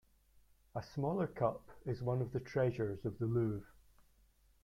A 0.73 0.81
smaller 0.81 1.27
cup 1.27 1.61
is 1.85 2.01
one 2.01 2.23
of 2.23 2.31
the 2.33 2.39
treasures 2.39 3.05
of 3.05 3.19
the 3.19 3.27
Louvre. 3.27 3.67